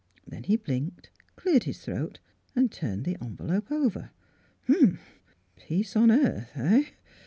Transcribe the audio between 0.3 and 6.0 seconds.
he blinked, cleared his throat, and turned the envelope over. "Peace